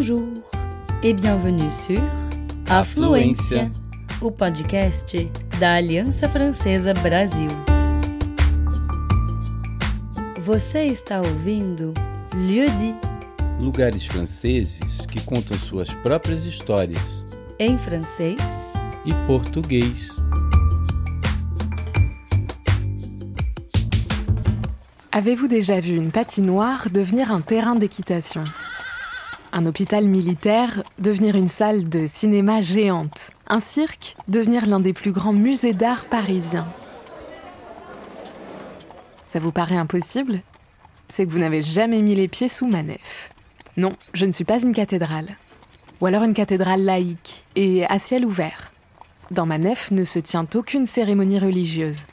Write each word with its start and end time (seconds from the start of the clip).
Bonjour 0.00 0.42
e 1.02 1.12
bienvenue 1.12 1.70
sur 1.70 2.00
Afluência, 2.70 3.70
o 4.22 4.32
podcast 4.32 5.30
da 5.58 5.74
Aliança 5.74 6.26
Francesa 6.26 6.94
Brasil. 6.94 7.48
Você 10.40 10.86
está 10.86 11.18
ouvindo 11.18 11.92
Lieu 12.34 12.70
dit, 12.70 12.94
lugares 13.60 14.06
franceses 14.06 15.04
que 15.04 15.20
contam 15.20 15.58
suas 15.58 15.92
próprias 15.92 16.46
histórias. 16.46 17.02
Em 17.58 17.76
francês. 17.76 18.40
E 19.04 19.12
português. 19.26 20.16
Avez-vous 25.12 25.46
déjà 25.48 25.78
vu 25.78 25.94
une 25.94 26.10
patinoire 26.10 26.88
devenir 26.88 27.30
un 27.30 27.42
terrain 27.42 27.76
d'équitation 27.76 28.44
Un 29.52 29.66
hôpital 29.66 30.06
militaire 30.06 30.84
devenir 30.98 31.34
une 31.34 31.48
salle 31.48 31.88
de 31.88 32.06
cinéma 32.06 32.60
géante 32.60 33.30
Un 33.48 33.58
cirque 33.58 34.16
devenir 34.28 34.66
l'un 34.66 34.78
des 34.78 34.92
plus 34.92 35.10
grands 35.10 35.32
musées 35.32 35.72
d'art 35.72 36.04
parisiens 36.04 36.68
Ça 39.26 39.40
vous 39.40 39.50
paraît 39.50 39.76
impossible? 39.76 40.40
C'est 41.08 41.26
que 41.26 41.32
vous 41.32 41.40
n'avez 41.40 41.62
jamais 41.62 42.00
mis 42.02 42.14
les 42.14 42.28
pieds 42.28 42.48
sous 42.48 42.68
ma 42.68 42.84
nef. 42.84 43.30
Non, 43.76 43.92
je 44.12 44.24
ne 44.24 44.32
suis 44.32 44.44
pas 44.44 44.62
une 44.62 44.72
cathédrale. 44.72 45.34
Ou 46.00 46.06
alors 46.06 46.22
une 46.22 46.34
cathédrale 46.34 46.84
laïque 46.84 47.44
et 47.56 47.84
à 47.86 47.98
ciel 47.98 48.24
ouvert. 48.24 48.70
Dans 49.32 49.46
ma 49.46 49.58
nef 49.58 49.90
ne 49.90 50.04
se 50.04 50.20
tient 50.20 50.46
aucune 50.54 50.86
cérémonie 50.86 51.40
religieuse, 51.40 52.06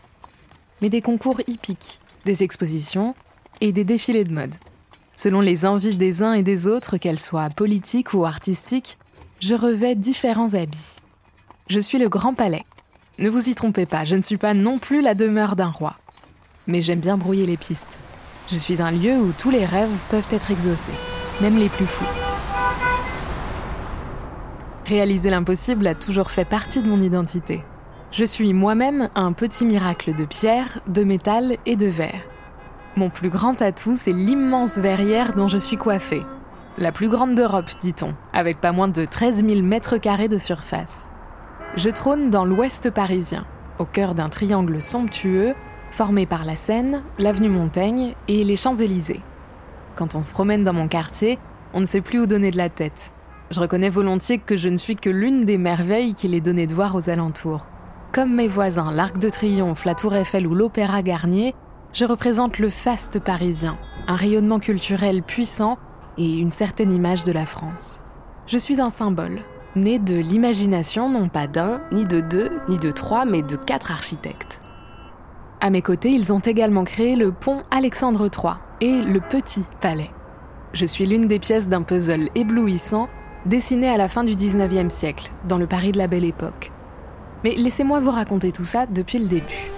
mais 0.82 0.90
des 0.90 1.02
concours 1.02 1.42
hippiques 1.46 2.00
des 2.26 2.44
expositions 2.44 3.14
et 3.62 3.72
des 3.72 3.84
défilés 3.84 4.24
de 4.24 4.34
mode. 4.34 4.54
Selon 5.18 5.42
les 5.42 5.66
envies 5.66 5.96
des 5.96 6.22
uns 6.22 6.34
et 6.34 6.44
des 6.44 6.68
autres, 6.68 6.98
qu'elles 6.98 7.18
soient 7.18 7.50
politiques 7.50 8.14
ou 8.14 8.24
artistiques, 8.24 9.00
je 9.40 9.56
revais 9.56 9.96
différents 9.96 10.54
habits. 10.54 10.98
Je 11.70 11.80
suis 11.80 11.98
le 11.98 12.08
Grand 12.08 12.36
Palais. 12.36 12.64
Ne 13.18 13.28
vous 13.28 13.50
y 13.50 13.56
trompez 13.56 13.88
pas, 13.88 14.06
je 14.06 14.14
ne 14.14 14.22
suis 14.22 14.38
pas 14.38 14.54
non 14.54 14.78
plus 14.78 15.02
la 15.02 15.16
demeure 15.16 15.56
d'un 15.56 15.72
roi. 15.72 15.96
Mais 16.68 16.84
j'aime 16.84 17.00
bien 17.00 17.18
brouiller 17.18 17.48
les 17.48 17.58
pistes. 17.58 17.98
Je 18.48 18.58
suis 18.58 18.80
un 18.80 18.92
lieu 18.92 19.18
où 19.18 19.32
tous 19.36 19.50
les 19.50 19.66
rêves 19.66 19.90
peuvent 20.10 20.28
être 20.30 20.52
exaucés, 20.52 20.92
même 21.42 21.58
les 21.58 21.70
plus 21.70 21.88
fous. 21.88 22.06
Réaliser 24.86 25.32
l'impossible 25.32 25.88
a 25.88 25.96
toujours 25.96 26.30
fait 26.30 26.46
partie 26.46 26.84
de 26.84 26.88
mon 26.88 27.02
identité. 27.02 27.64
Je 28.12 28.24
suis 28.24 28.54
moi-même 28.54 29.10
un 29.16 29.34
petit 29.34 29.66
miracle 29.66 30.14
de 30.14 30.26
pierre, 30.26 30.80
de 30.88 31.04
métal 31.04 31.58
et 31.66 31.76
de 31.76 31.88
verre. 31.88 32.22
Mon 32.98 33.12
plus 33.12 33.30
grand 33.30 33.62
atout, 33.62 33.96
c'est 33.96 34.12
l'immense 34.12 34.80
verrière 34.80 35.34
dont 35.34 35.48
je 35.48 35.60
suis 35.60 35.78
coiffée. 35.78 36.24
La 36.80 36.92
plus 36.92 37.10
grande 37.10 37.36
d'Europe, 37.36 37.70
dit-on, 37.80 38.16
avec 38.34 38.60
pas 38.60 38.72
moins 38.72 38.88
de 38.88 39.06
13 39.06 39.46
000 39.48 39.62
mètres 39.62 40.00
carrés 40.00 40.28
de 40.28 40.40
surface. 40.40 41.08
Je 41.76 41.92
trône 41.92 42.32
dans 42.32 42.44
l'ouest 42.44 42.90
parisien, 42.90 43.46
au 43.78 43.86
cœur 43.86 44.16
d'un 44.16 44.30
triangle 44.30 44.82
somptueux 44.82 45.54
formé 45.92 46.26
par 46.26 46.44
la 46.44 46.56
Seine, 46.56 47.04
l'avenue 47.20 47.50
Montaigne 47.50 48.16
et 48.28 48.44
les 48.44 48.56
Champs-Élysées. 48.56 49.22
Quand 49.94 50.16
on 50.16 50.24
se 50.24 50.32
promène 50.32 50.64
dans 50.64 50.74
mon 50.74 50.88
quartier, 50.88 51.38
on 51.76 51.82
ne 51.82 51.86
sait 51.86 52.02
plus 52.02 52.22
où 52.22 52.26
donner 52.26 52.50
de 52.50 52.58
la 52.58 52.70
tête. 52.70 53.12
Je 53.52 53.60
reconnais 53.60 53.90
volontiers 53.90 54.40
que 54.40 54.58
je 54.58 54.70
ne 54.70 54.78
suis 54.78 54.96
que 54.96 55.12
l'une 55.12 55.46
des 55.46 55.60
merveilles 55.60 56.16
qu'il 56.16 56.34
est 56.34 56.42
donné 56.42 56.66
de 56.66 56.74
voir 56.74 56.96
aux 56.96 57.12
alentours. 57.12 57.68
Comme 58.12 58.34
mes 58.34 58.48
voisins, 58.48 58.92
l'Arc 58.92 59.20
de 59.20 59.30
Triomphe, 59.30 59.86
la 59.86 59.94
Tour 59.94 60.16
Eiffel 60.16 60.48
ou 60.48 60.56
l'Opéra 60.56 61.04
Garnier, 61.04 61.54
je 61.98 62.06
représente 62.06 62.60
le 62.60 62.70
faste 62.70 63.20
parisien, 63.20 63.76
un 64.06 64.16
rayonnement 64.16 64.60
culturel 64.60 65.24
puissant 65.24 65.80
et 66.20 66.38
une 66.38 66.52
certaine 66.52 66.92
image 66.92 67.24
de 67.24 67.32
la 67.32 67.48
France. 67.48 68.02
Je 68.46 68.60
suis 68.60 68.80
un 68.80 68.92
symbole, 68.92 69.40
né 69.76 69.98
de 69.98 70.14
l'imagination 70.14 71.10
non 71.10 71.28
pas 71.28 71.48
d'un, 71.48 71.82
ni 71.92 72.06
de 72.06 72.22
deux, 72.22 72.52
ni 72.70 72.78
de 72.78 72.92
trois, 72.92 73.26
mais 73.26 73.42
de 73.42 73.56
quatre 73.56 73.90
architectes. 73.90 74.60
À 75.60 75.72
mes 75.72 75.82
côtés, 75.82 76.12
ils 76.12 76.32
ont 76.32 76.40
également 76.40 76.84
créé 76.84 77.16
le 77.16 77.32
pont 77.32 77.64
Alexandre 77.72 78.30
III 78.32 78.54
et 78.80 79.02
le 79.02 79.20
Petit 79.20 79.64
Palais. 79.82 80.12
Je 80.74 80.86
suis 80.86 81.08
l'une 81.08 81.26
des 81.26 81.40
pièces 81.40 81.68
d'un 81.68 81.82
puzzle 81.82 82.30
éblouissant 82.36 83.10
dessiné 83.48 83.90
à 83.90 83.98
la 83.98 84.08
fin 84.08 84.24
du 84.24 84.34
19e 84.34 84.92
siècle, 84.92 85.32
dans 85.48 85.58
le 85.58 85.66
Paris 85.66 85.94
de 85.94 85.98
la 85.98 86.06
Belle 86.06 86.26
Époque. 86.26 86.72
Mais 87.44 87.56
laissez-moi 87.56 88.02
vous 88.02 88.12
raconter 88.12 88.52
tout 88.52 88.66
ça 88.66 88.86
depuis 88.86 89.18
le 89.18 89.26
début. 89.26 89.72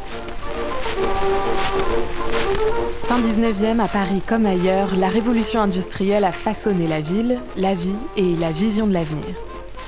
Fin 3.03 3.21
19e, 3.21 3.79
à 3.79 3.87
Paris 3.87 4.21
comme 4.25 4.45
ailleurs, 4.45 4.95
la 4.95 5.07
révolution 5.07 5.61
industrielle 5.61 6.23
a 6.23 6.31
façonné 6.31 6.87
la 6.87 7.01
ville, 7.01 7.39
la 7.57 7.73
vie 7.73 7.95
et 8.17 8.35
la 8.35 8.51
vision 8.51 8.85
de 8.85 8.93
l'avenir. 8.93 9.25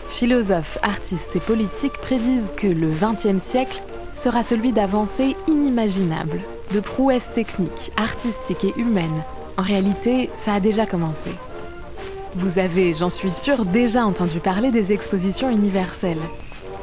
Philosophes, 0.09 0.78
artistes 0.81 1.35
et 1.35 1.40
politiques 1.40 2.00
prédisent 2.02 2.53
que 2.57 2.68
le 2.68 2.90
XXe 2.90 3.41
siècle 3.41 3.81
sera 4.13 4.44
celui 4.44 4.72
d'avancées 4.72 5.35
inimaginables, 5.47 6.41
de 6.74 6.79
prouesses 6.79 7.31
techniques, 7.34 7.91
artistiques 7.96 8.63
et 8.63 8.73
humaines. 8.79 9.23
En 9.58 9.62
réalité, 9.62 10.29
ça 10.38 10.53
a 10.53 10.59
déjà 10.59 10.85
commencé. 10.85 11.29
Vous 12.35 12.59
avez, 12.59 12.94
j'en 12.94 13.09
suis 13.09 13.31
sûre, 13.31 13.66
déjà 13.66 14.06
entendu 14.06 14.40
parler 14.40 14.72
des 14.72 14.94
expositions 14.94 15.50
universelles. 15.50 16.22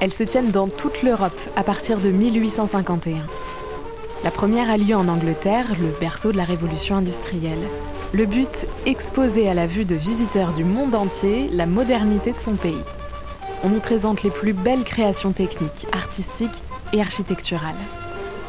Elles 0.00 0.12
se 0.12 0.22
tiennent 0.22 0.50
dans 0.50 0.68
toute 0.68 1.02
l'Europe 1.02 1.40
à 1.56 1.64
partir 1.64 1.98
de 1.98 2.10
1851. 2.10 3.16
La 4.24 4.32
première 4.32 4.68
a 4.68 4.76
lieu 4.76 4.96
en 4.96 5.06
Angleterre, 5.06 5.66
le 5.80 5.94
berceau 6.00 6.32
de 6.32 6.36
la 6.36 6.44
révolution 6.44 6.96
industrielle. 6.96 7.68
Le 8.12 8.26
but, 8.26 8.66
exposer 8.84 9.48
à 9.48 9.54
la 9.54 9.68
vue 9.68 9.84
de 9.84 9.94
visiteurs 9.94 10.52
du 10.54 10.64
monde 10.64 10.96
entier 10.96 11.48
la 11.52 11.66
modernité 11.66 12.32
de 12.32 12.38
son 12.38 12.54
pays. 12.54 12.82
On 13.62 13.72
y 13.72 13.78
présente 13.78 14.24
les 14.24 14.30
plus 14.30 14.52
belles 14.52 14.82
créations 14.82 15.30
techniques, 15.30 15.86
artistiques 15.92 16.64
et 16.92 17.00
architecturales. 17.00 17.76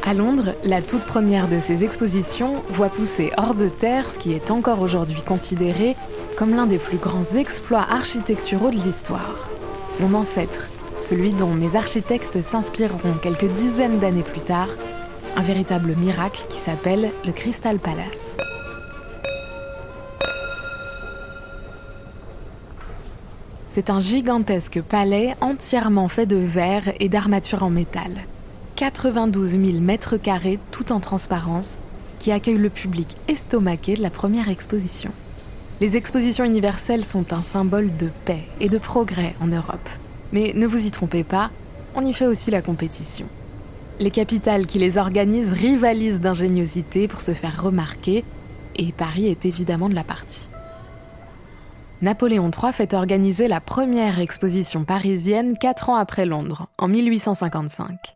À 0.01 0.15
Londres, 0.15 0.55
la 0.63 0.81
toute 0.81 1.05
première 1.05 1.47
de 1.47 1.59
ces 1.59 1.83
expositions 1.83 2.63
voit 2.69 2.89
pousser 2.89 3.31
hors 3.37 3.53
de 3.53 3.69
terre 3.69 4.09
ce 4.09 4.17
qui 4.17 4.33
est 4.33 4.49
encore 4.49 4.81
aujourd'hui 4.81 5.21
considéré 5.21 5.95
comme 6.35 6.55
l'un 6.55 6.65
des 6.65 6.79
plus 6.79 6.97
grands 6.97 7.35
exploits 7.35 7.85
architecturaux 7.91 8.71
de 8.71 8.77
l'histoire. 8.77 9.49
Mon 9.99 10.15
ancêtre, 10.15 10.69
celui 10.99 11.33
dont 11.33 11.53
mes 11.53 11.75
architectes 11.75 12.41
s'inspireront 12.41 13.13
quelques 13.21 13.51
dizaines 13.53 13.99
d'années 13.99 14.23
plus 14.23 14.41
tard, 14.41 14.69
un 15.35 15.41
véritable 15.41 15.95
miracle 15.95 16.45
qui 16.49 16.57
s'appelle 16.57 17.11
le 17.25 17.31
Crystal 17.31 17.79
Palace. 17.79 18.35
C'est 23.67 23.89
un 23.89 23.99
gigantesque 23.99 24.81
palais 24.81 25.35
entièrement 25.41 26.07
fait 26.07 26.25
de 26.25 26.35
verre 26.35 26.91
et 26.99 27.09
d'armature 27.09 27.63
en 27.63 27.69
métal. 27.69 28.11
92 28.75 29.51
000 29.51 29.79
mètres 29.81 30.17
carrés 30.17 30.59
tout 30.71 30.91
en 30.91 30.99
transparence 30.99 31.79
qui 32.17 32.31
accueille 32.31 32.57
le 32.57 32.69
public 32.69 33.15
estomaqué 33.27 33.95
de 33.95 34.01
la 34.01 34.09
première 34.09 34.49
exposition. 34.49 35.11
Les 35.81 35.95
expositions 35.95 36.43
universelles 36.43 37.05
sont 37.05 37.31
un 37.31 37.41
symbole 37.41 37.95
de 37.95 38.09
paix 38.25 38.43
et 38.59 38.69
de 38.69 38.77
progrès 38.77 39.35
en 39.39 39.47
Europe. 39.47 39.89
Mais 40.33 40.53
ne 40.55 40.67
vous 40.67 40.85
y 40.85 40.91
trompez 40.91 41.23
pas, 41.23 41.51
on 41.95 42.03
y 42.03 42.13
fait 42.13 42.27
aussi 42.27 42.51
la 42.51 42.61
compétition. 42.61 43.27
Les 43.99 44.11
capitales 44.11 44.65
qui 44.65 44.79
les 44.79 44.97
organisent 44.97 45.51
rivalisent 45.51 46.21
d'ingéniosité 46.21 47.09
pour 47.09 47.19
se 47.19 47.33
faire 47.33 47.61
remarquer, 47.61 48.23
et 48.77 48.93
Paris 48.93 49.27
est 49.27 49.45
évidemment 49.45 49.89
de 49.89 49.95
la 49.95 50.05
partie. 50.05 50.49
Napoléon 52.01 52.49
III 52.49 52.71
fait 52.71 52.93
organiser 52.93 53.49
la 53.49 53.59
première 53.59 54.21
exposition 54.21 54.85
parisienne 54.85 55.57
quatre 55.57 55.89
ans 55.89 55.97
après 55.97 56.25
Londres, 56.25 56.67
en 56.77 56.87
1855. 56.87 58.15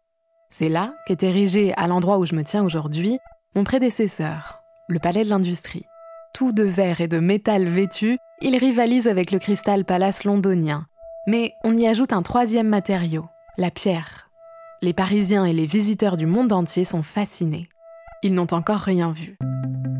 C'est 0.50 0.70
là 0.70 0.94
qu'est 1.06 1.22
érigé, 1.22 1.74
à 1.76 1.88
l'endroit 1.88 2.18
où 2.18 2.26
je 2.26 2.36
me 2.36 2.46
tiens 2.46 2.64
aujourd'hui, 2.64 3.20
mon 3.54 3.66
prédécesseur, 3.66 4.62
le 4.88 5.00
Palais 5.00 5.26
de 5.26 5.30
l'Industrie. 5.30 5.86
Tout 6.34 6.54
de 6.54 6.64
verre 6.64 7.02
et 7.02 7.10
de 7.10 7.20
métal 7.20 7.68
vêtu, 7.68 8.18
il 8.42 8.56
rivalise 8.56 9.08
avec 9.08 9.32
le 9.32 9.40
Crystal 9.40 9.84
Palace 9.84 10.24
londonien, 10.24 10.86
mais 11.28 11.54
on 11.66 11.76
y 11.76 11.88
ajoute 11.88 12.14
un 12.14 12.22
troisième 12.22 12.70
matériau, 12.70 13.26
la 13.58 13.70
pierre. 13.70 14.23
Les 14.84 14.92
Parisiens 14.92 15.46
et 15.46 15.54
les 15.54 15.66
visiteurs 15.66 16.18
du 16.18 16.26
monde 16.26 16.52
entier 16.52 16.84
sont 16.84 17.04
fascinés. 17.04 17.70
Ils 18.22 18.34
n'ont 18.34 18.52
encore 18.54 18.82
rien 18.82 19.14
vu. 19.14 19.38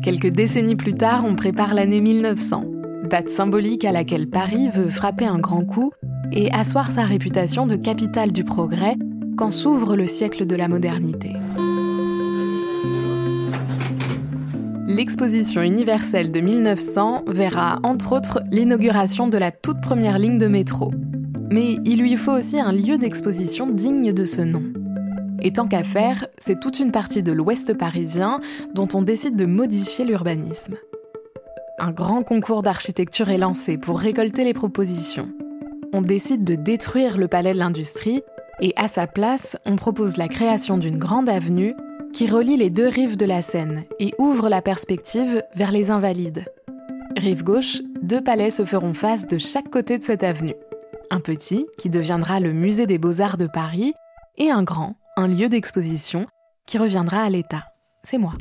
Quelques 0.02 0.28
décennies 0.28 0.76
plus 0.76 0.92
tard, 0.92 1.24
on 1.24 1.36
prépare 1.36 1.72
l'année 1.72 2.02
1900, 2.02 2.66
date 3.08 3.30
symbolique 3.30 3.86
à 3.86 3.92
laquelle 3.92 4.28
Paris 4.28 4.68
veut 4.68 4.90
frapper 4.90 5.24
un 5.24 5.38
grand 5.38 5.64
coup 5.64 5.90
et 6.32 6.52
asseoir 6.52 6.92
sa 6.92 7.04
réputation 7.04 7.66
de 7.66 7.76
capitale 7.76 8.30
du 8.30 8.44
progrès 8.44 8.96
quand 9.38 9.50
s'ouvre 9.50 9.96
le 9.96 10.06
siècle 10.06 10.44
de 10.44 10.54
la 10.54 10.68
modernité. 10.68 11.30
L'exposition 14.86 15.62
universelle 15.62 16.30
de 16.30 16.40
1900 16.40 17.24
verra 17.26 17.80
entre 17.84 18.12
autres 18.12 18.42
l'inauguration 18.50 19.28
de 19.28 19.38
la 19.38 19.50
toute 19.50 19.80
première 19.80 20.18
ligne 20.18 20.36
de 20.36 20.46
métro, 20.46 20.92
mais 21.50 21.78
il 21.84 21.98
lui 21.98 22.16
faut 22.16 22.32
aussi 22.32 22.58
un 22.58 22.72
lieu 22.72 22.98
d'exposition 22.98 23.66
digne 23.66 24.12
de 24.12 24.24
ce 24.24 24.40
nom. 24.40 24.62
Et 25.42 25.52
tant 25.52 25.66
qu'à 25.66 25.84
faire, 25.84 26.26
c'est 26.38 26.58
toute 26.58 26.80
une 26.80 26.92
partie 26.92 27.22
de 27.22 27.32
l'ouest 27.32 27.74
parisien 27.74 28.40
dont 28.74 28.88
on 28.94 29.02
décide 29.02 29.36
de 29.36 29.46
modifier 29.46 30.04
l'urbanisme. 30.04 30.76
Un 31.78 31.90
grand 31.90 32.22
concours 32.22 32.62
d'architecture 32.62 33.30
est 33.30 33.38
lancé 33.38 33.76
pour 33.76 33.98
récolter 33.98 34.44
les 34.44 34.54
propositions. 34.54 35.28
On 35.92 36.02
décide 36.02 36.44
de 36.44 36.54
détruire 36.54 37.18
le 37.18 37.28
palais 37.28 37.52
de 37.52 37.58
l'industrie 37.58 38.22
et 38.60 38.72
à 38.76 38.88
sa 38.88 39.06
place, 39.06 39.56
on 39.66 39.76
propose 39.76 40.16
la 40.16 40.28
création 40.28 40.78
d'une 40.78 40.98
grande 40.98 41.28
avenue 41.28 41.74
qui 42.12 42.28
relie 42.28 42.56
les 42.56 42.70
deux 42.70 42.88
rives 42.88 43.16
de 43.16 43.26
la 43.26 43.42
Seine 43.42 43.82
et 43.98 44.14
ouvre 44.18 44.48
la 44.48 44.62
perspective 44.62 45.42
vers 45.54 45.72
les 45.72 45.90
Invalides. 45.90 46.44
Rive 47.16 47.42
gauche, 47.42 47.82
deux 48.02 48.22
palais 48.22 48.50
se 48.50 48.64
feront 48.64 48.92
face 48.92 49.26
de 49.26 49.38
chaque 49.38 49.68
côté 49.70 49.98
de 49.98 50.04
cette 50.04 50.22
avenue. 50.22 50.54
Un 51.10 51.20
petit, 51.20 51.66
qui 51.78 51.90
deviendra 51.90 52.40
le 52.40 52.52
musée 52.52 52.86
des 52.86 52.98
beaux-arts 52.98 53.36
de 53.36 53.46
Paris, 53.46 53.94
et 54.36 54.50
un 54.50 54.62
grand, 54.62 54.96
un 55.16 55.28
lieu 55.28 55.48
d'exposition, 55.48 56.26
qui 56.66 56.78
reviendra 56.78 57.22
à 57.22 57.30
l'État. 57.30 57.64
C'est 58.02 58.18
moi. 58.18 58.32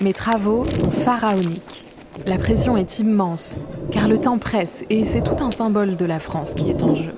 Mes 0.00 0.12
travaux 0.12 0.66
sont 0.70 0.90
pharaoniques. 0.90 1.84
La 2.26 2.36
pression 2.36 2.76
est 2.76 2.98
immense, 2.98 3.58
car 3.90 4.08
le 4.08 4.18
temps 4.18 4.38
presse 4.38 4.84
et 4.90 5.04
c'est 5.04 5.22
tout 5.22 5.42
un 5.42 5.50
symbole 5.50 5.96
de 5.96 6.04
la 6.04 6.20
France 6.20 6.54
qui 6.54 6.70
est 6.70 6.82
en 6.82 6.94
jeu. 6.94 7.14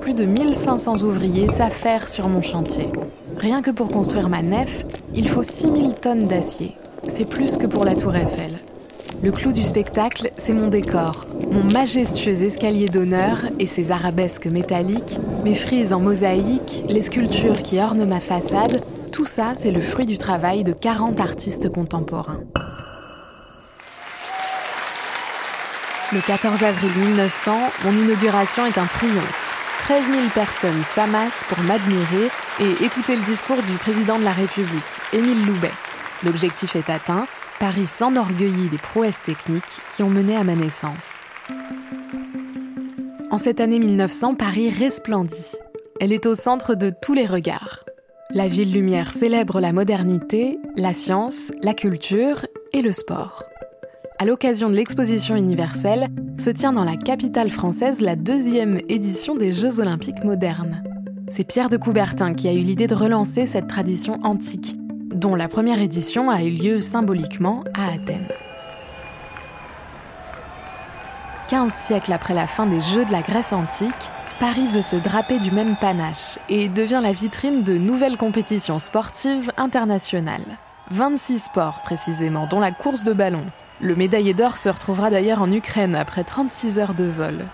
Plus 0.00 0.14
de 0.14 0.24
1500 0.24 1.02
ouvriers 1.02 1.48
s'affairent 1.48 2.08
sur 2.08 2.28
mon 2.28 2.42
chantier. 2.42 2.88
Rien 3.36 3.60
que 3.60 3.70
pour 3.70 3.88
construire 3.88 4.28
ma 4.28 4.42
nef, 4.42 4.84
il 5.14 5.28
faut 5.28 5.42
6000 5.42 5.94
tonnes 5.94 6.26
d'acier. 6.26 6.76
C'est 7.08 7.28
plus 7.28 7.56
que 7.56 7.66
pour 7.66 7.84
la 7.84 7.96
tour 7.96 8.14
Eiffel. 8.14 8.60
Le 9.22 9.32
clou 9.32 9.52
du 9.52 9.62
spectacle, 9.62 10.30
c'est 10.36 10.52
mon 10.52 10.68
décor, 10.68 11.26
mon 11.50 11.64
majestueux 11.64 12.42
escalier 12.42 12.86
d'honneur 12.86 13.38
et 13.58 13.66
ses 13.66 13.90
arabesques 13.90 14.46
métalliques, 14.46 15.18
mes 15.42 15.54
frises 15.54 15.92
en 15.92 16.00
mosaïque, 16.00 16.84
les 16.88 17.00
sculptures 17.00 17.62
qui 17.62 17.80
ornent 17.80 18.04
ma 18.04 18.20
façade, 18.20 18.82
tout 19.12 19.24
ça, 19.24 19.54
c'est 19.56 19.70
le 19.72 19.80
fruit 19.80 20.04
du 20.04 20.18
travail 20.18 20.64
de 20.64 20.72
40 20.72 21.18
artistes 21.20 21.72
contemporains. 21.72 22.42
Le 26.12 26.20
14 26.20 26.62
avril 26.62 26.90
1900, 26.98 27.58
mon 27.84 27.92
inauguration 27.92 28.66
est 28.66 28.78
un 28.78 28.86
triomphe. 28.86 29.42
13 29.84 30.04
000 30.10 30.16
personnes 30.34 30.82
s'amassent 30.94 31.44
pour 31.48 31.58
m'admirer 31.64 32.28
et 32.60 32.84
écouter 32.84 33.16
le 33.16 33.22
discours 33.22 33.62
du 33.62 33.72
président 33.78 34.18
de 34.18 34.24
la 34.24 34.32
République, 34.32 34.82
Émile 35.12 35.46
Loubet. 35.46 35.72
L'objectif 36.22 36.76
est 36.76 36.90
atteint, 36.90 37.26
Paris 37.58 37.86
s'enorgueillit 37.86 38.68
des 38.68 38.78
prouesses 38.78 39.22
techniques 39.22 39.80
qui 39.94 40.02
ont 40.02 40.10
mené 40.10 40.36
à 40.36 40.44
ma 40.44 40.54
naissance. 40.54 41.20
En 43.30 43.38
cette 43.38 43.60
année 43.60 43.78
1900, 43.78 44.34
Paris 44.34 44.70
resplendit. 44.70 45.52
Elle 45.98 46.12
est 46.12 46.26
au 46.26 46.34
centre 46.34 46.74
de 46.74 46.90
tous 46.90 47.14
les 47.14 47.26
regards. 47.26 47.84
La 48.30 48.48
ville 48.48 48.72
lumière 48.72 49.10
célèbre 49.10 49.60
la 49.60 49.72
modernité, 49.72 50.58
la 50.76 50.92
science, 50.92 51.50
la 51.62 51.72
culture 51.72 52.46
et 52.74 52.82
le 52.82 52.92
sport. 52.92 53.44
À 54.18 54.26
l'occasion 54.26 54.68
de 54.68 54.74
l'exposition 54.74 55.34
universelle, 55.34 56.08
se 56.38 56.50
tient 56.50 56.74
dans 56.74 56.84
la 56.84 56.96
capitale 56.96 57.50
française 57.50 58.02
la 58.02 58.16
deuxième 58.16 58.80
édition 58.88 59.34
des 59.34 59.52
Jeux 59.52 59.80
olympiques 59.80 60.24
modernes. 60.24 60.82
C'est 61.28 61.44
Pierre 61.44 61.70
de 61.70 61.78
Coubertin 61.78 62.34
qui 62.34 62.48
a 62.48 62.52
eu 62.52 62.58
l'idée 62.58 62.86
de 62.86 62.94
relancer 62.94 63.46
cette 63.46 63.66
tradition 63.66 64.18
antique, 64.22 64.76
dont 65.16 65.34
la 65.34 65.48
première 65.48 65.80
édition 65.80 66.30
a 66.30 66.42
eu 66.42 66.50
lieu 66.50 66.80
symboliquement 66.80 67.64
à 67.74 67.94
Athènes. 67.94 68.28
15 71.48 71.72
siècles 71.72 72.12
après 72.12 72.34
la 72.34 72.46
fin 72.46 72.66
des 72.66 72.80
Jeux 72.80 73.04
de 73.04 73.12
la 73.12 73.22
Grèce 73.22 73.52
antique, 73.52 74.10
Paris 74.40 74.68
veut 74.68 74.82
se 74.82 74.96
draper 74.96 75.38
du 75.38 75.50
même 75.50 75.76
panache 75.76 76.38
et 76.48 76.68
devient 76.68 77.00
la 77.02 77.12
vitrine 77.12 77.62
de 77.62 77.78
nouvelles 77.78 78.18
compétitions 78.18 78.78
sportives 78.78 79.50
internationales. 79.56 80.44
26 80.90 81.44
sports 81.44 81.80
précisément, 81.82 82.46
dont 82.46 82.60
la 82.60 82.72
course 82.72 83.04
de 83.04 83.14
ballon. 83.14 83.44
Le 83.80 83.96
médaillé 83.96 84.34
d'or 84.34 84.58
se 84.58 84.68
retrouvera 84.68 85.08
d'ailleurs 85.08 85.40
en 85.40 85.50
Ukraine 85.50 85.94
après 85.94 86.24
36 86.24 86.78
heures 86.78 86.94
de 86.94 87.04
vol. 87.04 87.46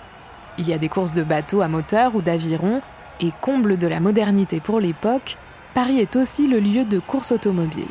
Il 0.58 0.68
y 0.68 0.72
a 0.72 0.78
des 0.78 0.88
courses 0.88 1.14
de 1.14 1.22
bateaux 1.22 1.60
à 1.60 1.68
moteur 1.68 2.14
ou 2.14 2.22
d'aviron, 2.22 2.80
et 3.20 3.32
comble 3.40 3.78
de 3.78 3.86
la 3.86 4.00
modernité 4.00 4.58
pour 4.58 4.80
l'époque, 4.80 5.36
Paris 5.74 6.00
est 6.00 6.16
aussi 6.16 6.48
le 6.48 6.60
lieu 6.60 6.84
de 6.84 6.98
course 6.98 7.32
automobile. 7.32 7.86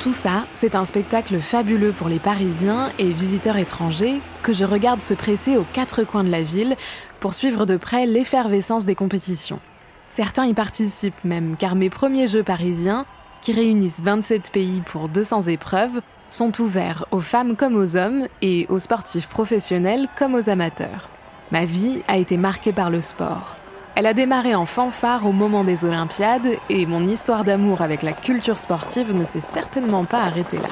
Tout 0.00 0.12
ça, 0.12 0.46
c'est 0.54 0.74
un 0.74 0.84
spectacle 0.84 1.38
fabuleux 1.38 1.92
pour 1.92 2.08
les 2.08 2.18
Parisiens 2.18 2.90
et 2.98 3.04
visiteurs 3.04 3.56
étrangers 3.56 4.20
que 4.42 4.52
je 4.52 4.64
regarde 4.64 5.00
se 5.00 5.14
presser 5.14 5.56
aux 5.56 5.66
quatre 5.72 6.02
coins 6.02 6.24
de 6.24 6.30
la 6.30 6.42
ville 6.42 6.76
pour 7.20 7.34
suivre 7.34 7.66
de 7.66 7.76
près 7.76 8.06
l'effervescence 8.06 8.84
des 8.84 8.96
compétitions. 8.96 9.60
Certains 10.08 10.46
y 10.46 10.54
participent 10.54 11.24
même, 11.24 11.54
car 11.56 11.76
mes 11.76 11.90
premiers 11.90 12.26
Jeux 12.26 12.42
parisiens, 12.42 13.06
qui 13.40 13.52
réunissent 13.52 14.02
27 14.02 14.50
pays 14.50 14.80
pour 14.80 15.08
200 15.08 15.42
épreuves, 15.42 16.00
sont 16.30 16.60
ouverts 16.60 17.06
aux 17.12 17.20
femmes 17.20 17.54
comme 17.54 17.76
aux 17.76 17.96
hommes 17.96 18.26
et 18.42 18.66
aux 18.68 18.80
sportifs 18.80 19.28
professionnels 19.28 20.08
comme 20.16 20.34
aux 20.34 20.50
amateurs. 20.50 21.10
Ma 21.52 21.64
vie 21.64 22.02
a 22.08 22.16
été 22.16 22.36
marquée 22.36 22.72
par 22.72 22.90
le 22.90 23.00
sport. 23.00 23.56
Elle 23.98 24.06
a 24.06 24.14
démarré 24.14 24.54
en 24.54 24.64
fanfare 24.64 25.26
au 25.26 25.32
moment 25.32 25.64
des 25.64 25.84
Olympiades 25.84 26.46
et 26.70 26.86
mon 26.86 27.04
histoire 27.04 27.42
d'amour 27.42 27.82
avec 27.82 28.04
la 28.04 28.12
culture 28.12 28.56
sportive 28.56 29.12
ne 29.12 29.24
s'est 29.24 29.40
certainement 29.40 30.04
pas 30.04 30.20
arrêtée 30.20 30.58
là. 30.58 30.68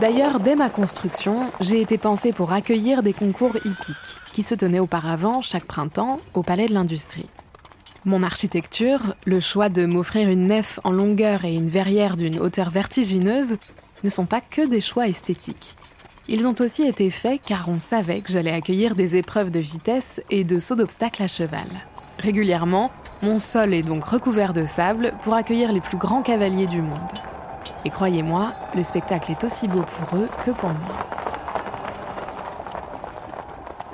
D'ailleurs, 0.00 0.40
dès 0.40 0.56
ma 0.56 0.70
construction, 0.70 1.52
j'ai 1.60 1.80
été 1.80 1.98
pensée 1.98 2.32
pour 2.32 2.52
accueillir 2.52 3.04
des 3.04 3.12
concours 3.12 3.54
hippiques 3.64 4.20
qui 4.32 4.42
se 4.42 4.56
tenaient 4.56 4.80
auparavant 4.80 5.40
chaque 5.40 5.66
printemps 5.66 6.18
au 6.34 6.42
Palais 6.42 6.66
de 6.66 6.74
l'Industrie. 6.74 7.30
Mon 8.04 8.24
architecture, 8.24 9.14
le 9.24 9.38
choix 9.38 9.68
de 9.68 9.86
m'offrir 9.86 10.28
une 10.28 10.48
nef 10.48 10.80
en 10.82 10.90
longueur 10.90 11.44
et 11.44 11.54
une 11.54 11.68
verrière 11.68 12.16
d'une 12.16 12.40
hauteur 12.40 12.70
vertigineuse 12.70 13.58
ne 14.02 14.10
sont 14.10 14.26
pas 14.26 14.40
que 14.40 14.66
des 14.66 14.80
choix 14.80 15.06
esthétiques. 15.06 15.76
Ils 16.28 16.48
ont 16.48 16.54
aussi 16.58 16.82
été 16.82 17.10
faits 17.10 17.40
car 17.46 17.68
on 17.68 17.78
savait 17.78 18.20
que 18.20 18.32
j'allais 18.32 18.52
accueillir 18.52 18.96
des 18.96 19.14
épreuves 19.14 19.50
de 19.50 19.60
vitesse 19.60 20.20
et 20.28 20.42
de 20.42 20.58
saut 20.58 20.74
d'obstacle 20.74 21.22
à 21.22 21.28
cheval. 21.28 21.68
Régulièrement, 22.18 22.90
mon 23.22 23.38
sol 23.38 23.72
est 23.72 23.82
donc 23.82 24.04
recouvert 24.04 24.52
de 24.52 24.64
sable 24.64 25.12
pour 25.22 25.34
accueillir 25.34 25.72
les 25.72 25.80
plus 25.80 25.98
grands 25.98 26.22
cavaliers 26.22 26.66
du 26.66 26.82
monde. 26.82 26.98
Et 27.84 27.90
croyez-moi, 27.90 28.52
le 28.74 28.82
spectacle 28.82 29.30
est 29.30 29.44
aussi 29.44 29.68
beau 29.68 29.82
pour 29.82 30.18
eux 30.18 30.28
que 30.44 30.50
pour 30.50 30.70
moi. 30.70 31.06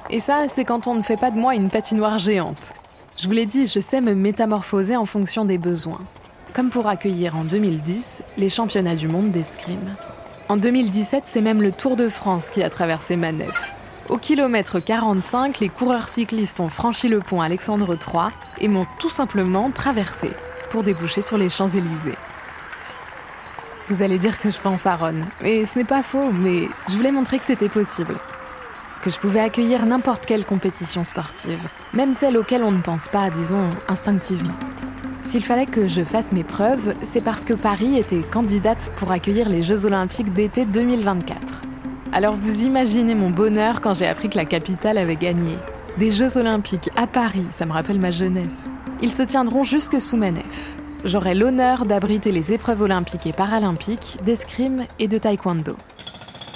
Et 0.08 0.20
ça, 0.20 0.46
c'est 0.48 0.64
quand 0.64 0.86
on 0.86 0.94
ne 0.94 1.02
fait 1.02 1.18
pas 1.18 1.30
de 1.30 1.38
moi 1.38 1.54
une 1.54 1.68
patinoire 1.68 2.18
géante. 2.18 2.72
Je 3.18 3.26
vous 3.26 3.32
l'ai 3.32 3.46
dit, 3.46 3.66
je 3.66 3.80
sais 3.80 4.00
me 4.00 4.14
métamorphoser 4.14 4.96
en 4.96 5.04
fonction 5.04 5.44
des 5.44 5.58
besoins. 5.58 6.00
Comme 6.54 6.70
pour 6.70 6.86
accueillir 6.86 7.36
en 7.36 7.44
2010 7.44 8.22
les 8.38 8.48
championnats 8.48 8.96
du 8.96 9.08
monde 9.08 9.30
d'escrime. 9.30 9.96
En 10.52 10.58
2017, 10.58 11.22
c'est 11.24 11.40
même 11.40 11.62
le 11.62 11.72
Tour 11.72 11.96
de 11.96 12.10
France 12.10 12.50
qui 12.50 12.62
a 12.62 12.68
traversé 12.68 13.16
ma 13.16 13.32
nef. 13.32 13.72
Au 14.10 14.18
kilomètre 14.18 14.80
45, 14.80 15.60
les 15.60 15.70
coureurs 15.70 16.08
cyclistes 16.08 16.60
ont 16.60 16.68
franchi 16.68 17.08
le 17.08 17.20
pont 17.20 17.40
Alexandre 17.40 17.94
III 17.96 18.28
et 18.60 18.68
m'ont 18.68 18.86
tout 18.98 19.08
simplement 19.08 19.70
traversé 19.70 20.30
pour 20.68 20.82
déboucher 20.82 21.22
sur 21.22 21.38
les 21.38 21.48
Champs-Élysées. 21.48 22.18
Vous 23.88 24.02
allez 24.02 24.18
dire 24.18 24.38
que 24.38 24.50
je 24.50 24.58
fanfaronne, 24.58 25.24
et 25.42 25.64
ce 25.64 25.78
n'est 25.78 25.86
pas 25.86 26.02
faux, 26.02 26.30
mais 26.30 26.68
je 26.86 26.96
voulais 26.96 27.12
montrer 27.12 27.38
que 27.38 27.46
c'était 27.46 27.70
possible. 27.70 28.16
Que 29.00 29.08
je 29.08 29.18
pouvais 29.18 29.40
accueillir 29.40 29.86
n'importe 29.86 30.26
quelle 30.26 30.44
compétition 30.44 31.02
sportive, 31.02 31.66
même 31.94 32.12
celle 32.12 32.36
auxquelles 32.36 32.62
on 32.62 32.72
ne 32.72 32.82
pense 32.82 33.08
pas, 33.08 33.30
disons, 33.30 33.70
instinctivement. 33.88 34.52
S'il 35.24 35.44
fallait 35.44 35.66
que 35.66 35.88
je 35.88 36.02
fasse 36.02 36.32
mes 36.32 36.44
preuves, 36.44 36.94
c'est 37.02 37.22
parce 37.22 37.44
que 37.44 37.54
Paris 37.54 37.98
était 37.98 38.22
candidate 38.22 38.92
pour 38.96 39.10
accueillir 39.10 39.48
les 39.48 39.62
Jeux 39.62 39.86
olympiques 39.86 40.32
d'été 40.32 40.64
2024. 40.64 41.62
Alors 42.12 42.36
vous 42.36 42.64
imaginez 42.64 43.14
mon 43.14 43.30
bonheur 43.30 43.80
quand 43.80 43.94
j'ai 43.94 44.06
appris 44.06 44.28
que 44.28 44.36
la 44.36 44.44
capitale 44.44 44.98
avait 44.98 45.16
gagné. 45.16 45.56
Des 45.98 46.10
Jeux 46.10 46.36
olympiques 46.36 46.90
à 46.96 47.06
Paris, 47.06 47.46
ça 47.50 47.66
me 47.66 47.72
rappelle 47.72 48.00
ma 48.00 48.10
jeunesse. 48.10 48.70
Ils 49.00 49.12
se 49.12 49.22
tiendront 49.22 49.62
jusque 49.62 50.00
sous 50.00 50.16
ma 50.16 50.30
nef 50.30 50.76
j'aurai 51.04 51.34
l'honneur 51.34 51.86
d'abriter 51.86 52.32
les 52.32 52.52
épreuves 52.52 52.82
olympiques 52.82 53.26
et 53.26 53.32
paralympiques 53.32 54.18
d'escrime 54.24 54.84
et 54.98 55.08
de 55.08 55.18
taekwondo. 55.18 55.76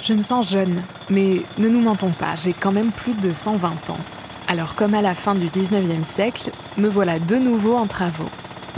Je 0.01 0.13
me 0.13 0.21
sens 0.21 0.49
jeune, 0.49 0.81
mais 1.09 1.41
ne 1.57 1.67
nous 1.67 1.81
mentons 1.81 2.11
pas, 2.11 2.35
j'ai 2.35 2.53
quand 2.53 2.71
même 2.71 2.91
plus 2.91 3.13
de 3.13 3.33
120 3.33 3.89
ans. 3.89 3.97
Alors 4.47 4.75
comme 4.75 4.93
à 4.93 5.01
la 5.01 5.13
fin 5.13 5.35
du 5.35 5.47
19e 5.47 6.05
siècle, 6.05 6.51
me 6.77 6.87
voilà 6.87 7.19
de 7.19 7.35
nouveau 7.35 7.75
en 7.75 7.87
travaux. 7.87 8.29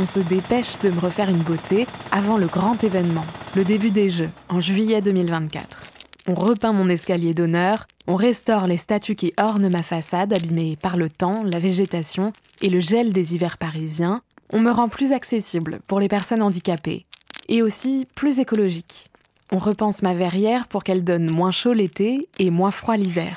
On 0.01 0.05
se 0.05 0.19
dépêche 0.19 0.79
de 0.79 0.91
me 0.91 0.99
refaire 0.99 1.29
une 1.29 1.43
beauté 1.43 1.85
avant 2.11 2.37
le 2.37 2.47
grand 2.47 2.81
événement, 2.85 3.25
le 3.53 3.65
début 3.65 3.91
des 3.91 4.09
Jeux, 4.09 4.29
en 4.47 4.61
juillet 4.61 5.01
2024. 5.01 5.83
On 6.25 6.35
repeint 6.35 6.71
mon 6.71 6.87
escalier 6.87 7.33
d'honneur, 7.33 7.85
on 8.07 8.15
restaure 8.15 8.65
les 8.65 8.77
statues 8.77 9.15
qui 9.15 9.33
ornent 9.37 9.67
ma 9.67 9.83
façade 9.83 10.31
abîmée 10.31 10.77
par 10.81 10.95
le 10.95 11.09
temps, 11.09 11.43
la 11.43 11.59
végétation 11.59 12.31
et 12.61 12.69
le 12.69 12.79
gel 12.79 13.11
des 13.11 13.35
hivers 13.35 13.57
parisiens, 13.57 14.21
on 14.53 14.61
me 14.61 14.71
rend 14.71 14.87
plus 14.87 15.11
accessible 15.11 15.81
pour 15.85 15.99
les 15.99 16.07
personnes 16.07 16.41
handicapées 16.41 17.05
et 17.49 17.61
aussi 17.61 18.07
plus 18.15 18.39
écologique. 18.39 19.09
On 19.51 19.57
repense 19.57 20.01
ma 20.01 20.13
verrière 20.13 20.69
pour 20.69 20.85
qu'elle 20.85 21.03
donne 21.03 21.29
moins 21.29 21.51
chaud 21.51 21.73
l'été 21.73 22.29
et 22.39 22.51
moins 22.51 22.71
froid 22.71 22.95
l'hiver. 22.95 23.35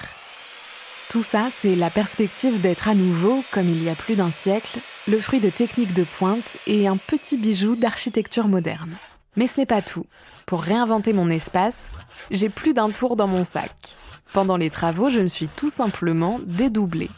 Tout 1.10 1.22
ça, 1.22 1.48
c'est 1.50 1.74
la 1.74 1.90
perspective 1.90 2.60
d'être 2.60 2.88
à 2.88 2.94
nouveau, 2.94 3.42
comme 3.50 3.68
il 3.68 3.82
y 3.82 3.88
a 3.88 3.94
plus 3.96 4.14
d'un 4.14 4.30
siècle, 4.30 4.78
le 5.08 5.18
fruit 5.18 5.40
de 5.40 5.50
techniques 5.50 5.94
de 5.94 6.04
pointe 6.04 6.58
et 6.66 6.86
un 6.86 6.96
petit 6.96 7.36
bijou 7.36 7.74
d'architecture 7.74 8.46
moderne. 8.46 8.94
Mais 9.36 9.46
ce 9.46 9.58
n'est 9.58 9.66
pas 9.66 9.82
tout. 9.82 10.06
Pour 10.46 10.62
réinventer 10.62 11.12
mon 11.12 11.28
espace, 11.28 11.90
j'ai 12.30 12.48
plus 12.48 12.72
d'un 12.72 12.90
tour 12.90 13.16
dans 13.16 13.26
mon 13.26 13.42
sac. 13.44 13.96
Pendant 14.32 14.56
les 14.56 14.70
travaux, 14.70 15.10
je 15.10 15.20
me 15.20 15.26
suis 15.26 15.48
tout 15.48 15.70
simplement 15.70 16.38
dédoublée. 16.44 17.10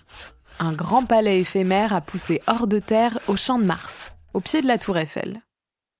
Un 0.61 0.73
grand 0.73 1.05
palais 1.05 1.41
éphémère 1.41 1.95
a 1.95 2.01
poussé 2.01 2.41
hors 2.47 2.67
de 2.67 2.79
terre 2.79 3.19
au 3.29 3.37
champ 3.37 3.59
de 3.59 3.65
Mars, 3.65 4.13
au 4.33 4.41
pied 4.41 4.63
de 4.63 4.67
la 4.67 4.79
tour 4.79 4.97
Eiffel. 4.97 5.43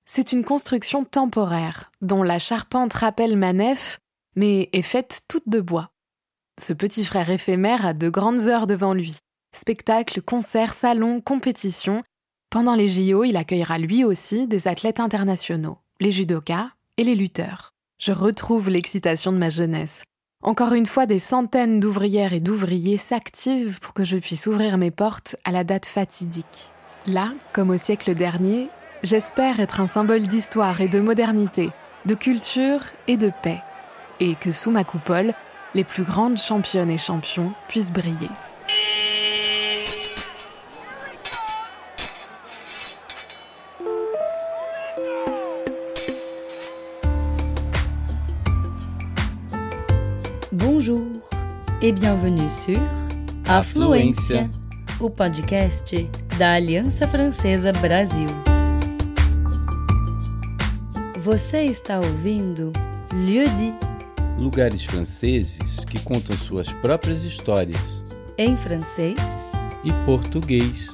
C'est 0.05 0.31
une 0.31 0.43
construction 0.43 1.03
temporaire, 1.03 1.91
dont 2.01 2.23
la 2.23 2.39
charpente 2.39 2.93
rappelle 2.93 3.37
ma 3.37 3.53
nef, 3.53 3.99
mais 4.35 4.69
est 4.71 4.81
faite 4.81 5.21
toute 5.27 5.49
de 5.49 5.61
bois. 5.61 5.91
Ce 6.59 6.73
petit 6.73 7.03
frère 7.03 7.29
éphémère 7.29 7.85
a 7.85 7.93
de 7.93 8.09
grandes 8.09 8.43
heures 8.43 8.67
devant 8.67 8.93
lui. 8.93 9.17
Spectacles, 9.55 10.21
concerts, 10.21 10.73
salons, 10.73 11.21
compétitions. 11.21 12.03
Pendant 12.49 12.75
les 12.75 12.89
JO, 12.89 13.23
il 13.23 13.37
accueillera 13.37 13.77
lui 13.77 14.03
aussi 14.03 14.47
des 14.47 14.67
athlètes 14.67 14.99
internationaux, 14.99 15.77
les 16.01 16.11
judokas 16.11 16.71
et 16.97 17.05
les 17.05 17.15
lutteurs. 17.15 17.71
Je 17.97 18.11
retrouve 18.11 18.69
l'excitation 18.69 19.31
de 19.31 19.37
ma 19.37 19.49
jeunesse. 19.49 20.03
Encore 20.43 20.73
une 20.73 20.85
fois, 20.85 21.05
des 21.05 21.19
centaines 21.19 21.79
d'ouvrières 21.79 22.33
et 22.33 22.41
d'ouvriers 22.41 22.97
s'activent 22.97 23.79
pour 23.79 23.93
que 23.93 24.03
je 24.03 24.17
puisse 24.17 24.45
ouvrir 24.45 24.77
mes 24.77 24.91
portes 24.91 25.37
à 25.45 25.53
la 25.53 25.63
date 25.63 25.85
fatidique. 25.85 26.73
Là, 27.07 27.31
comme 27.53 27.69
au 27.69 27.77
siècle 27.77 28.13
dernier, 28.13 28.67
j'espère 29.03 29.61
être 29.61 29.79
un 29.79 29.87
symbole 29.87 30.27
d'histoire 30.27 30.81
et 30.81 30.89
de 30.89 30.99
modernité, 30.99 31.69
de 32.05 32.13
culture 32.13 32.81
et 33.07 33.15
de 33.15 33.31
paix. 33.41 33.61
Et 34.19 34.35
que 34.35 34.51
sous 34.51 34.71
ma 34.71 34.83
coupole, 34.83 35.33
les 35.75 35.85
plus 35.85 36.03
grandes 36.03 36.37
championnes 36.37 36.91
et 36.91 36.97
champions 36.97 37.53
puissent 37.69 37.93
briller. 37.93 38.29
Et 51.85 51.91
bienvenue 51.91 52.49
sur 52.49 52.79
Afluência, 53.47 54.49
o 54.99 55.07
podcast 55.07 56.09
da 56.35 56.53
Aliança 56.53 57.07
Francesa 57.07 57.71
Brasil. 57.73 58.25
Você 61.19 61.65
está 61.65 61.99
ouvindo 61.99 62.73
Lieu 63.13 63.47
dit 63.49 63.75
Lugares 64.39 64.83
franceses 64.83 65.85
que 65.85 65.99
contam 65.99 66.35
suas 66.35 66.73
próprias 66.73 67.23
histórias 67.23 67.77
em 68.35 68.57
francês 68.57 69.19
e 69.83 69.93
português. 70.07 70.89